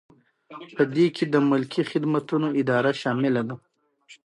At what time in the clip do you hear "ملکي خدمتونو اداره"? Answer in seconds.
1.49-2.91